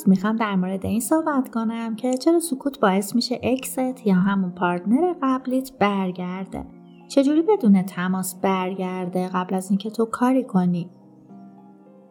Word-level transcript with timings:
امروز 0.00 0.08
می‌خوام 0.08 0.36
در 0.36 0.56
مورد 0.56 0.86
این 0.86 1.00
صحبت 1.00 1.50
کنم 1.50 1.96
که 1.96 2.16
چرا 2.16 2.40
سکوت 2.40 2.80
باعث 2.80 3.14
میشه 3.14 3.40
ex 3.42 3.85
ت 3.85 4.06
یا 4.06 4.14
همون 4.14 4.50
partner 4.50 5.14
قبلیت 5.22 5.72
برگرده؟ 5.78 6.64
چجوری 7.08 7.42
بدون 7.42 7.82
تماس 7.82 8.40
برگرده 8.42 9.28
قبل 9.28 9.54
از 9.54 9.70
اینکه 9.70 9.90
تو 9.90 10.04
کاری 10.04 10.44
کنی؟ 10.44 10.90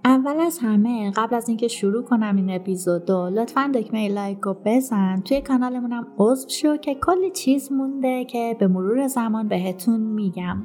اول 0.05 0.39
از 0.39 0.59
همه 0.59 1.11
قبل 1.11 1.35
از 1.35 1.49
اینکه 1.49 1.67
شروع 1.67 2.03
کنم 2.03 2.35
این 2.35 2.49
اپیزودو 2.49 3.29
لطفا 3.29 3.71
دکمه 3.75 4.09
لایک 4.09 4.37
رو 4.41 4.57
بزن. 4.65 5.21
توی 5.25 5.41
کانالمونم 5.41 6.07
عضو 6.17 6.49
شو 6.49 6.77
که 6.77 6.95
کلی 6.95 7.31
چیز 7.31 7.71
مونده 7.71 8.25
که 8.25 8.55
به 8.59 8.67
مرور 8.67 9.07
زمان 9.07 9.47
بهتون 9.47 9.99
میگم. 9.99 10.63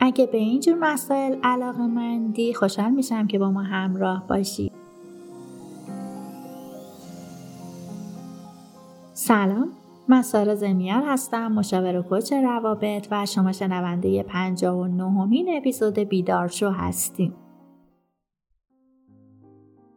اگه 0.00 0.26
به 0.26 0.38
اینجور 0.38 0.74
مسائل 0.74 1.36
علاقه 1.42 1.86
مندی 1.86 2.54
خوشحال 2.54 2.90
میشم 2.90 3.26
که 3.26 3.38
با 3.38 3.50
ما 3.50 3.62
همراه 3.62 4.26
باشی. 4.28 4.79
سلام 9.22 9.68
من 10.08 10.22
سارا 10.22 10.54
زمیار 10.54 11.02
هستم 11.06 11.52
مشاور 11.52 11.98
و 11.98 12.02
کوچ 12.02 12.32
روابط 12.32 13.08
و 13.10 13.26
شما 13.26 13.52
شنونده 13.52 14.22
59 14.22 15.04
همین 15.04 15.56
اپیزود 15.56 15.98
بیدارشو 15.98 16.70
هستیم. 16.70 17.34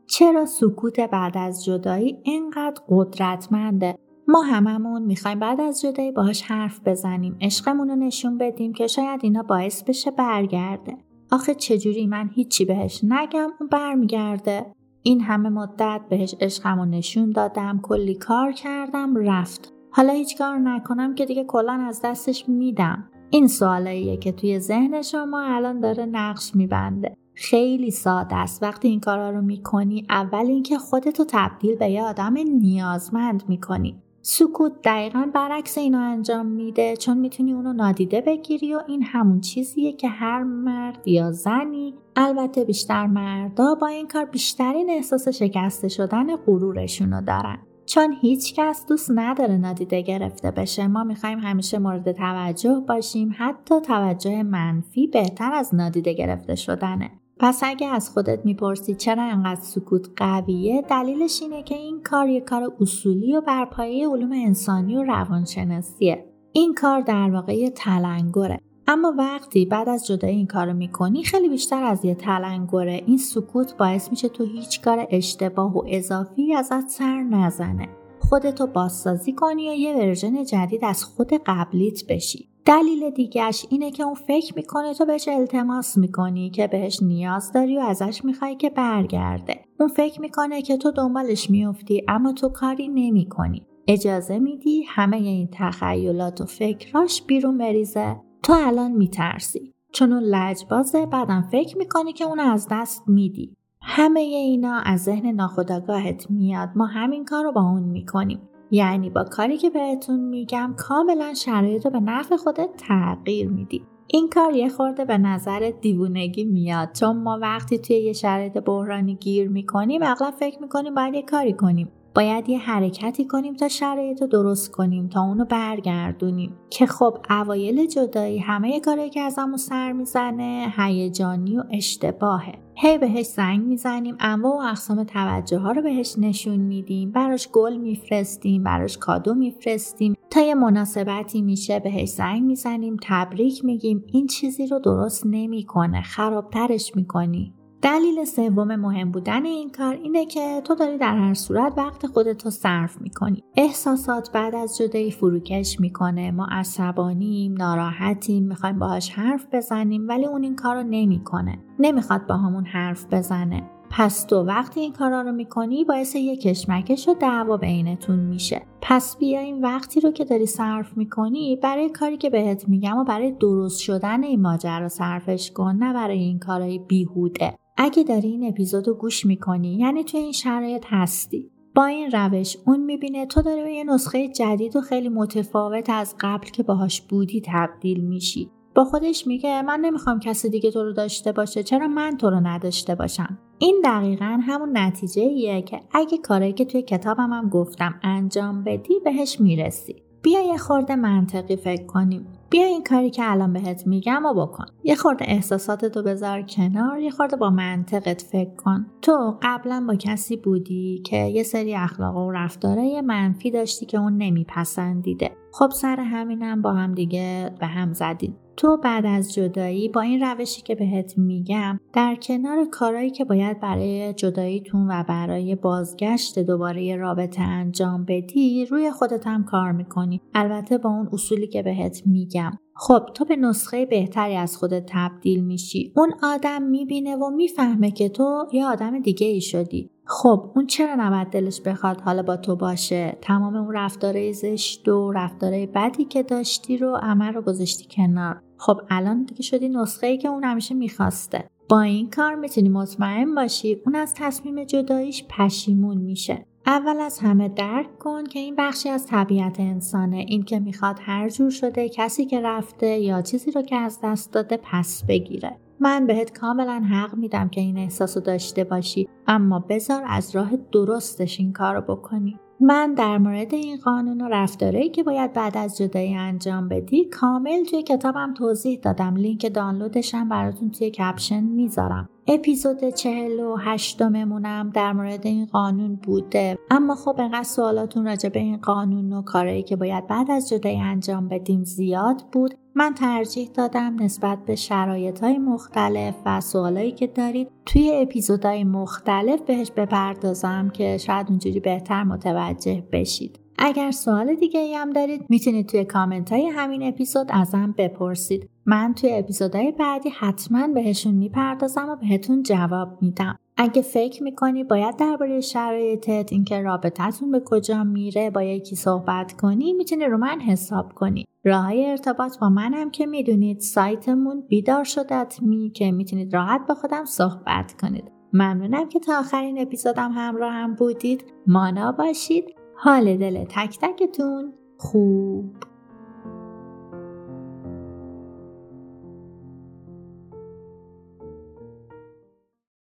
چرا 0.07 0.45
سکوت 0.45 0.99
بعد 0.99 1.37
از 1.37 1.65
جدایی 1.65 2.19
اینقدر 2.23 2.81
قدرتمنده؟ 2.89 3.95
ما 4.27 4.41
هممون 4.41 5.01
می‌خوایم 5.01 5.39
بعد 5.39 5.61
از 5.61 5.81
جدایی 5.81 6.11
باهاش 6.11 6.41
حرف 6.41 6.81
بزنیم 6.85 7.37
عشقمون 7.41 7.89
رو 7.89 7.95
نشون 7.95 8.37
بدیم 8.37 8.73
که 8.73 8.87
شاید 8.87 9.19
اینا 9.23 9.43
باعث 9.43 9.83
بشه 9.83 10.11
برگرده. 10.11 10.97
آخه 11.31 11.55
چجوری 11.55 12.07
من 12.07 12.29
هیچی 12.33 12.65
بهش 12.65 13.03
نگم 13.03 13.49
اون 13.59 13.69
برمیگرده. 13.71 14.65
این 15.05 15.21
همه 15.21 15.49
مدت 15.49 16.01
بهش 16.09 16.35
عشقم 16.41 16.81
نشون 16.89 17.31
دادم 17.31 17.79
کلی 17.81 18.15
کار 18.15 18.51
کردم 18.51 19.15
رفت. 19.15 19.73
حالا 19.91 20.13
هیچ 20.13 20.37
کار 20.37 20.57
نکنم 20.57 21.15
که 21.15 21.25
دیگه 21.25 21.43
کلا 21.43 21.73
از 21.73 22.01
دستش 22.03 22.49
میدم. 22.49 23.09
این 23.29 23.47
سوالاییه 23.47 24.17
که 24.17 24.31
توی 24.31 24.59
ذهن 24.59 25.01
شما 25.01 25.41
الان 25.41 25.79
داره 25.79 26.05
نقش 26.05 26.55
میبنده. 26.55 27.15
خیلی 27.33 27.91
ساده 27.91 28.35
است. 28.35 28.63
وقتی 28.63 28.87
این 28.87 28.99
کارا 28.99 29.29
رو 29.29 29.41
می‌کنی 29.41 30.05
اول 30.09 30.45
اینکه 30.45 30.77
خودتو 30.77 31.25
تبدیل 31.27 31.75
به 31.75 31.89
یه 31.89 32.03
آدم 32.03 32.33
نیازمند 32.33 33.43
می‌کنی. 33.47 34.02
سکوت 34.25 34.71
دقیقا 34.83 35.31
برعکس 35.33 35.77
اینو 35.77 35.97
انجام 35.97 36.45
میده 36.45 36.95
چون 36.95 37.17
می‌تونی 37.17 37.53
اونو 37.53 37.73
نادیده 37.73 38.21
بگیری 38.21 38.73
و 38.73 38.81
این 38.87 39.03
همون 39.03 39.41
چیزیه 39.41 39.93
که 39.93 40.07
هر 40.07 40.43
مرد 40.43 41.07
یا 41.07 41.31
زنی 41.31 41.95
البته 42.15 42.63
بیشتر 42.63 43.07
مردا 43.07 43.75
با 43.75 43.87
این 43.87 44.07
کار 44.07 44.25
بیشترین 44.25 44.89
احساس 44.89 45.27
شکسته 45.27 45.87
شدن 45.87 46.35
غرورشونو 46.35 47.21
دارن. 47.21 47.57
چون 47.85 48.15
هیچ 48.21 48.55
کس 48.55 48.85
دوست 48.85 49.11
نداره 49.15 49.57
نادیده 49.57 50.01
گرفته 50.01 50.51
بشه. 50.51 50.87
ما 50.87 51.03
می‌خوایم 51.03 51.39
همیشه 51.39 51.79
مورد 51.79 52.11
توجه 52.11 52.83
باشیم. 52.87 53.35
حتی 53.37 53.81
توجه 53.81 54.43
منفی 54.43 55.07
بهتر 55.07 55.53
از 55.53 55.75
نادیده 55.75 56.13
گرفته 56.13 56.55
شدنه. 56.55 57.11
پس 57.39 57.59
اگه 57.63 57.87
از 57.87 58.09
خودت 58.09 58.45
می‌پرسی 58.45 58.95
چرا 58.95 59.23
انقدر 59.23 59.61
سکوت 59.61 60.07
قویه 60.15 60.81
دلیلش 60.81 61.41
اینه 61.41 61.63
که 61.63 61.75
این 61.75 62.01
کار 62.03 62.29
یه 62.29 62.41
کار 62.41 62.73
اصولی 62.81 63.35
و 63.35 63.41
بر 63.41 63.65
پایه 63.65 64.09
علوم 64.09 64.31
انسانی 64.31 64.97
و 64.97 65.03
روانشناسیه. 65.03 66.25
این 66.51 66.73
کار 66.73 67.01
در 67.01 67.29
واقع 67.31 67.57
یه 67.57 67.69
تلنگره 67.69 68.59
اما 68.87 69.13
وقتی 69.17 69.65
بعد 69.65 69.89
از 69.89 70.07
جدایی 70.07 70.35
این 70.35 70.47
کارو 70.47 70.73
می‌کنی 70.73 71.23
خیلی 71.23 71.49
بیشتر 71.49 71.83
از 71.83 72.05
یه 72.05 72.15
تلنگره 72.15 73.03
این 73.05 73.17
سکوت 73.17 73.77
باعث 73.77 74.09
میشه 74.09 74.29
تو 74.29 74.43
هیچ 74.43 74.81
کار 74.81 75.07
اشتباه 75.09 75.77
و 75.77 75.83
اضافی 75.87 76.53
ازت 76.53 76.87
سر 76.87 77.23
نزنه. 77.23 77.89
خودتو 78.19 78.67
بازسازی 78.67 79.33
کنی 79.33 79.63
یا 79.63 79.73
یه 79.73 79.95
ورژن 79.95 80.43
جدید 80.43 80.85
از 80.85 81.03
خود 81.03 81.33
قبلیت 81.45 82.07
بشی. 82.09 82.52
دلیل 82.65 83.09
دیگهش 83.09 83.65
اینه 83.69 83.91
که 83.91 84.03
اون 84.03 84.13
فکر 84.13 84.55
می‌کنه 84.55 84.93
تو 84.93 85.05
بهش 85.05 85.27
التماس 85.27 85.97
می‌کنی 85.97 86.49
که 86.49 86.67
بهش 86.67 87.03
نیاز 87.03 87.51
داری 87.51 87.77
و 87.77 87.81
ازش 87.81 88.25
می‌خوای 88.25 88.55
که 88.55 88.69
برگرده. 88.69 89.65
اون 89.79 89.89
فکر 89.89 90.21
می‌کنه 90.21 90.61
که 90.61 90.77
تو 90.77 90.91
دنبالش 90.91 91.49
میافتی 91.49 92.03
اما 92.07 92.33
تو 92.33 92.49
کاری 92.49 92.87
نمی‌کنی. 92.87 93.65
اجازه 93.87 94.39
میدی 94.39 94.83
همه 94.87 95.17
این 95.17 95.49
تخیلات 95.51 96.41
و 96.41 96.45
فکراش 96.45 97.21
بیرون 97.21 97.57
بریزه. 97.57 98.15
تو 98.43 98.53
الان 98.57 98.91
میترسی. 98.91 99.73
چون 99.91 100.13
اون 100.13 100.23
لجبازه 100.23 101.05
بعدم 101.05 101.47
فکر 101.51 101.77
می‌کنی 101.77 102.13
که 102.13 102.25
اون 102.25 102.39
از 102.39 102.67
دست 102.71 103.03
میدی. 103.07 103.55
همه 103.81 104.19
اینا 104.19 104.79
از 104.85 105.03
ذهن 105.03 105.31
ناخداگاهت 105.35 106.31
میاد. 106.31 106.69
ما 106.75 106.85
همین 106.85 107.25
کار 107.25 107.43
رو 107.43 107.51
با 107.51 107.61
اون 107.61 107.83
می‌کنیم. 107.83 108.41
یعنی 108.73 109.09
با 109.09 109.23
کاری 109.23 109.57
که 109.57 109.69
بهتون 109.69 110.19
میگم 110.19 110.73
کاملا 110.77 111.33
شرایط 111.33 111.85
رو 111.85 111.91
به 111.91 111.99
نفع 111.99 112.35
خودت 112.35 112.69
تغییر 112.77 113.49
میدی. 113.49 113.83
این 114.07 114.29
کار 114.29 114.53
یه 114.53 114.69
خورده 114.69 115.05
به 115.05 115.17
نظر 115.17 115.71
دیوونگی 115.81 116.43
میاد. 116.43 116.91
چون 116.91 117.17
ما 117.17 117.39
وقتی 117.41 117.77
توی 117.77 117.95
یه 117.95 118.13
شرایط 118.13 118.57
بحرانی 118.57 119.15
گیر 119.15 119.49
می‌کنیم 119.49 120.01
اغلب 120.03 120.33
فکر 120.33 120.61
می‌کنیم 120.61 120.95
باید 120.95 121.13
یه 121.13 121.21
کاری 121.21 121.53
کنیم. 121.53 121.91
باید 122.15 122.49
یه 122.49 122.59
حرکتی 122.59 123.25
کنیم 123.25 123.53
تا 123.53 123.67
شرایط 123.67 124.21
رو 124.21 124.27
درست 124.27 124.71
کنیم 124.71 125.07
تا 125.07 125.21
اونو 125.21 125.45
برگردونیم. 125.45 126.55
که 126.69 126.85
خب 126.85 127.17
اوایل 127.29 127.85
جدایی 127.85 128.39
همه 128.39 128.79
کارهایی 128.79 129.09
که 129.09 129.21
ازمون 129.21 129.57
سر 129.57 129.91
می‌زنه 129.91 130.73
هیجانی 130.77 131.57
و 131.57 131.63
اشتباهه. 131.71 132.62
هی 132.75 132.97
بهش 132.97 133.25
زنگ 133.25 133.61
می‌زنیم 133.65 134.15
انواع 134.19 134.55
و 134.55 134.67
اقسام 134.69 135.03
توجه 135.03 135.57
ها 135.57 135.71
رو 135.71 135.81
بهش 135.81 136.15
نشون 136.17 136.59
میدیم 136.59 137.11
براش 137.11 137.49
گل 137.51 137.77
میفرستیم 137.77 138.63
براش 138.63 138.97
کادو 138.97 139.33
میفرستیم 139.33 140.13
تا 140.29 140.41
یه 140.41 140.55
مناسبتی 140.55 141.41
میشه 141.41 141.79
بهش 141.79 142.09
زنگ 142.09 142.43
می‌زنیم 142.43 142.97
تبریک 143.03 143.65
میگیم 143.65 144.03
این 144.07 144.27
چیزی 144.27 144.67
رو 144.67 144.79
درست 144.79 145.25
نمی‌کنه 145.25 146.01
خرابترش 146.01 146.95
می‌کنی. 146.95 147.53
دلیل 147.83 148.25
سوم 148.25 148.75
مهم 148.75 149.11
بودن 149.11 149.45
این 149.45 149.69
کار 149.69 149.95
اینه 149.95 150.25
که 150.25 150.61
تو 150.63 150.75
داری 150.75 150.97
در 150.97 151.17
هر 151.17 151.33
صورت 151.33 151.73
وقت 151.77 152.07
خودتو 152.07 152.49
صرف 152.49 153.01
می‌کنی. 153.01 153.43
احساسات 153.57 154.31
بعد 154.31 154.55
از 154.55 154.77
جدایی 154.77 155.11
فروکش 155.11 155.79
می‌کنه. 155.79 156.31
ما 156.31 156.47
عصبانیم 156.51 157.53
ناراحتیم 157.53 158.43
می‌خوایم 158.43 158.79
باهاش 158.79 159.09
حرف 159.09 159.47
بزنیم 159.51 160.07
ولی 160.07 160.25
اون 160.25 160.43
این 160.43 160.55
کارو 160.55 160.83
نمی‌کنه. 160.83 161.59
نمی‌خواد 161.79 162.27
با 162.27 162.37
همون 162.37 162.65
حرف 162.65 163.05
بزنه. 163.13 163.69
پس 163.89 164.23
تو 164.23 164.35
وقتی 164.35 164.79
این 164.79 164.93
کارا 164.93 165.21
رو 165.21 165.31
می‌کنی 165.31 165.83
باعث 165.83 166.15
یه 166.15 166.37
کشمکش 166.37 167.07
و 167.07 167.13
دعوا 167.13 167.57
بینتون 167.57 168.19
میشه. 168.19 168.61
پس 168.81 169.17
بیا 169.17 169.39
این 169.39 169.61
وقتی 169.61 169.99
رو 170.01 170.11
که 170.11 170.25
داری 170.25 170.45
صرف 170.45 170.97
می‌کنی 170.97 171.55
برای 171.55 171.89
کاری 171.89 172.17
که 172.17 172.29
بهت 172.29 172.69
میگم 172.69 172.97
و 172.97 173.03
برای 173.03 173.31
درست 173.31 173.79
شدن 173.79 174.23
این 174.23 174.41
ماجرا 174.41 174.89
صرفش 174.89 175.51
کن 175.51 175.75
نه 175.75 175.93
برای 175.93 176.19
این 176.19 176.39
کارهای 176.39 176.79
بیهوده. 176.79 177.55
اگه 177.77 178.03
داری 178.03 178.27
این 178.27 178.47
اپیزود 178.47 178.87
رو 178.87 178.93
گوش 178.93 179.25
می‌کنی 179.25 179.75
یعنی 179.75 180.03
توی 180.03 180.19
این 180.19 180.31
شرایط 180.31 180.85
هستی. 180.87 181.51
با 181.75 181.85
این 181.85 182.11
روش 182.11 182.57
اون 182.65 182.79
می‌بینه 182.83 183.25
تو 183.25 183.41
داری 183.41 183.63
به 183.63 183.73
یه 183.73 183.83
نسخه 183.83 184.27
جدید 184.27 184.75
و 184.75 184.81
خیلی 184.81 185.09
متفاوت 185.09 185.89
از 185.89 186.15
قبل 186.19 186.47
که 186.47 186.63
باهاش 186.63 187.01
بودی 187.01 187.41
تبدیل 187.45 188.03
میشی. 188.03 188.51
با 188.75 188.83
خودش 188.83 189.27
میگه 189.27 189.61
من 189.61 189.79
نمی‌خوام 189.79 190.19
کسی 190.19 190.49
دیگه 190.49 190.71
تو 190.71 190.83
رو 190.83 190.93
داشته 190.93 191.31
باشه 191.31 191.63
چرا 191.63 191.87
من 191.87 192.17
تو 192.17 192.29
رو 192.29 192.39
نداشته 192.39 192.95
باشم؟ 192.95 193.37
این 193.59 193.81
دقیقا 193.83 194.39
همون 194.41 194.77
نتیجه 194.77 195.21
ایه 195.21 195.61
که 195.61 195.81
اگه 195.91 196.17
کاری 196.17 196.53
که 196.53 196.65
توی 196.65 196.81
کتابم 196.81 197.33
هم 197.33 197.49
گفتم 197.49 197.99
انجام 198.03 198.63
بدی 198.63 198.99
بهش 199.03 199.39
می‌رسی. 199.39 199.95
بیا 200.21 200.41
یه 200.41 200.57
خورده 200.57 200.95
منطقی 200.95 201.55
فکر 201.55 201.85
کنیم. 201.85 202.27
بیا 202.53 202.65
این 202.65 202.83
کاری 202.83 203.09
که 203.09 203.31
الان 203.31 203.53
بهت 203.53 203.87
میگم 203.87 204.25
و 204.25 204.33
بکن. 204.33 204.65
یه 204.83 204.95
خورده 204.95 205.25
احساساتتو 205.27 206.03
بذار 206.03 206.41
کنار 206.41 206.99
یه 206.99 207.11
خورده 207.11 207.35
با 207.35 207.49
منطقت 207.49 208.21
فکر 208.21 208.55
کن. 208.55 208.85
تو 209.01 209.37
قبلا 209.41 209.85
با 209.87 209.95
کسی 209.95 210.37
بودی 210.37 211.01
که 211.05 211.17
یه 211.17 211.43
سری 211.43 211.75
اخلاق 211.75 212.17
و 212.17 212.31
رفتاره 212.31 213.01
منفی 213.01 213.51
داشتی 213.51 213.85
که 213.85 213.97
اون 213.97 214.17
نمیپسندیده. 214.17 215.31
خب 215.51 215.69
سر 215.69 215.99
همینم 215.99 216.61
با 216.61 216.73
هم 216.73 216.93
دیگه 216.93 217.55
به 217.59 217.65
هم 217.65 217.93
زدید 217.93 218.42
تو 218.57 218.77
بعد 218.77 219.05
از 219.05 219.33
جدایی 219.33 219.89
با 219.89 220.01
این 220.01 220.21
روشی 220.21 220.61
که 220.61 220.75
بهت 220.75 221.17
میگم 221.17 221.79
در 221.93 222.15
کنار 222.15 222.65
کارهایی 222.71 223.09
که 223.09 223.25
باید 223.25 223.59
برای 223.59 224.13
جداییتون 224.13 224.87
و 224.91 225.03
برای 225.09 225.55
بازگشت 225.55 226.39
دوباره 226.39 226.95
رابطه 226.95 227.41
انجام 227.41 228.05
بدی 228.05 228.65
روی 228.65 228.91
خودت 228.91 229.27
هم 229.27 229.43
کار 229.43 229.71
می‌کنی. 229.71 230.21
البته 230.33 230.77
با 230.77 230.89
اون 230.89 231.09
اصولی 231.13 231.47
که 231.47 231.63
بهت 231.63 232.01
میگم. 232.05 232.51
خب 232.75 233.05
تو 233.13 233.25
به 233.25 233.35
نسخه 233.35 233.85
بهتری 233.85 234.35
از 234.35 234.57
خودت 234.57 234.83
تبدیل 234.87 235.43
میشی. 235.43 235.93
اون 235.95 236.13
آدم 236.23 236.61
می‌بینه 236.61 237.15
و 237.15 237.29
می‌فهمه 237.29 237.91
که 237.91 238.09
تو 238.09 238.45
یه 238.53 238.65
آدم 238.65 238.99
دیگه 238.99 239.27
ای 239.27 239.41
شدی. 239.41 239.89
خب 240.15 240.51
اون 240.55 240.67
چرا 240.67 240.95
نباید 240.95 241.27
دلش 241.27 241.61
بخواد 241.61 242.01
حالا 242.01 242.23
با 242.23 242.37
تو 242.37 242.55
باشه؟ 242.55 243.17
تمام 243.21 243.55
اون 243.55 243.75
رفتارهای 243.75 244.33
زشت 244.33 244.87
و 244.87 245.11
رفتارهای 245.11 245.65
بدی 245.65 246.05
که 246.05 246.23
داشتی 246.23 246.77
رو 246.77 246.99
عمل 247.01 247.33
رو 247.33 247.41
گذاشتی 247.41 247.87
کنار. 247.89 248.41
خب 248.57 248.81
الان 248.89 249.23
دیگه 249.23 249.41
شدی 249.41 249.69
نسخه 249.69 250.07
ای 250.07 250.17
که 250.17 250.27
اون 250.27 250.43
همیشه 250.43 250.75
می‌خواسته. 250.75 251.49
با 251.69 251.81
این 251.81 252.09
کار 252.09 252.35
می‌تونی 252.35 252.69
مطمئن 252.69 253.35
باشی 253.35 253.81
اون 253.85 253.95
از 253.95 254.13
تصمیم 254.17 254.63
جداییش 254.63 255.23
پشیمون 255.29 255.97
میشه. 255.97 256.45
اول 256.65 256.99
از 256.99 257.19
همه 257.19 257.49
درک 257.49 257.99
کن 257.99 258.23
که 258.23 258.39
این 258.39 258.55
بخشی 258.57 258.89
از 258.89 259.07
طبیعت 259.07 259.59
انسانه. 259.59 260.17
این 260.17 260.43
که 260.43 260.59
می‌خواد 260.59 260.99
هر 261.01 261.29
جور 261.29 261.49
شده 261.49 261.89
کسی 261.89 262.25
که 262.25 262.41
رفته 262.41 262.99
یا 262.99 263.21
چیزی 263.21 263.51
رو 263.51 263.61
که 263.61 263.75
از 263.75 263.99
دست 264.03 264.33
داده 264.33 264.59
پس 264.63 265.03
بگیره. 265.07 265.57
من 265.83 266.07
بهت 266.07 266.37
کاملا 266.39 266.83
حق 266.91 267.15
میدم 267.15 267.49
که 267.49 267.61
این 267.61 267.77
احساس 267.77 268.17
رو 268.17 268.23
داشته 268.23 268.63
باشی 268.63 269.07
اما 269.27 269.59
بذار 269.59 270.03
از 270.07 270.35
راه 270.35 270.51
درستش 270.71 271.39
این 271.39 271.53
کار 271.53 271.75
رو 271.75 271.81
بکنی. 271.81 272.39
من 272.59 272.93
در 272.93 273.17
مورد 273.17 273.53
این 273.53 273.77
قانون 273.77 274.21
و 274.21 274.27
رفتارهایی 274.27 274.89
که 274.89 275.03
باید 275.03 275.33
بعد 275.33 275.57
از 275.57 275.77
جدایی 275.77 276.15
انجام 276.15 276.67
بدی 276.67 277.05
کامل 277.05 277.63
توی 277.63 277.83
کتابم 277.83 278.33
توضیح 278.33 278.79
دادم. 278.79 279.15
لینک 279.15 279.53
دانلودشم 279.53 280.29
براتون 280.29 280.71
توی 280.71 280.91
کپشن 280.91 281.43
می‌ذارم. 281.43 282.09
اپیزود 282.27 282.89
چهل 282.89 283.39
و 283.39 283.57
هشتممونم 283.57 284.69
در 284.69 284.93
مورد 284.93 285.27
این 285.27 285.45
قانون 285.45 285.95
بوده. 285.95 286.57
اما 286.71 286.95
خب 286.95 287.15
انقدر 287.19 287.43
سوالاتون 287.43 288.05
راجع 288.05 288.29
به 288.29 288.39
این 288.39 288.57
قانون 288.57 289.13
و 289.13 289.21
کارهایی 289.21 289.63
که 289.63 289.75
باید 289.75 290.07
بعد 290.07 290.31
از 290.31 290.49
جدایی 290.49 290.79
انجام 290.79 291.27
بدیم 291.27 291.63
زیاد 291.63 292.21
بود. 292.31 292.53
من 292.75 292.93
ترجیح 292.93 293.49
دادم 293.53 293.95
نسبت 294.03 294.37
به 294.45 294.55
شرایط 294.55 295.19
های 295.19 295.37
مختلف 295.37 296.15
و 296.25 296.41
سوالایی 296.41 296.91
که 296.91 297.07
دارید 297.07 297.47
توی 297.65 297.91
اپیزودهای 297.95 298.63
مختلف 298.63 299.41
بهش 299.41 299.71
بپردازم 299.71 300.69
که 300.69 300.97
شاید 300.97 301.27
اونجوری 301.29 301.59
بهتر 301.59 302.03
متوجه 302.03 302.83
بشید. 302.91 303.39
اگر 303.57 303.91
سوال 303.91 304.35
دیگه 304.35 304.59
ای 304.59 304.73
هم 304.73 304.89
دارید 304.89 305.25
می‌تونید 305.29 305.67
توی 305.67 305.85
کامنت 305.85 306.31
های 306.31 306.47
همین 306.47 306.83
اپیزود 306.83 307.27
ازم 307.29 307.75
بپرسید. 307.77 308.49
من 308.65 308.93
توی 308.93 309.13
اپیزودهای 309.13 309.71
بعدی 309.71 310.09
حتما 310.09 310.67
بهشون 310.67 311.13
می‌پردازم 311.13 311.89
و 311.89 311.95
بهتون 311.95 312.43
جواب 312.43 313.01
میدم. 313.01 313.39
اگه 313.57 313.81
فکر 313.81 314.23
می‌کنی 314.23 314.63
باید 314.63 314.97
درباره 314.97 315.41
شرایطت 315.41 316.29
اینکه 316.31 316.61
رابطتون 316.61 317.31
به 317.31 317.41
کجا 317.45 317.83
میره 317.83 318.29
با 318.29 318.43
یکی 318.43 318.75
صحبت 318.75 319.33
کنی 319.41 319.73
می‌تونی 319.73 320.05
رو 320.05 320.17
من 320.17 320.39
حساب 320.39 320.93
کنی. 320.93 321.25
راه 321.45 321.71
ارتباط 321.75 322.39
با 322.39 322.49
منم 322.49 322.91
که 322.91 323.05
می‌دونید 323.05 323.59
سایتمون 323.59 324.41
بیدار 324.41 324.83
شدت 324.83 325.37
می 325.41 325.71
که 325.71 325.91
می‌تونید 325.91 326.33
راحت 326.33 326.61
با 326.67 326.75
خودم 326.75 327.05
صحبت 327.05 327.73
کنید. 327.81 328.11
ممنونم 328.33 328.89
که 328.89 328.99
تا 328.99 329.19
آخرین 329.19 329.61
اپیزودم 329.61 330.11
همراه 330.11 330.53
هم 330.53 330.75
بودید. 330.75 331.25
مانا 331.47 331.91
باشید. 331.91 332.45
حال 332.75 333.17
دل 333.17 333.43
تک 333.43 333.79
تکتون 333.79 334.53
خوب. 334.77 335.55